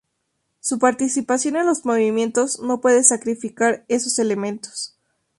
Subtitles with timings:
[0.61, 4.95] Su participación en los movimientos no puede sacrificar esos elementos.